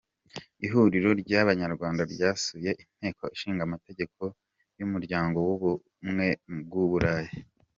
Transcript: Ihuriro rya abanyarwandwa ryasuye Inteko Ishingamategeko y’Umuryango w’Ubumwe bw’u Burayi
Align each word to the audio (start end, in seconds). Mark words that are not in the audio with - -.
Ihuriro 0.65 1.09
rya 1.21 1.39
abanyarwandwa 1.45 2.03
ryasuye 2.13 2.69
Inteko 2.83 3.23
Ishingamategeko 3.35 4.21
y’Umuryango 4.77 5.37
w’Ubumwe 5.47 6.27
bw’u 6.65 6.87
Burayi 6.91 7.33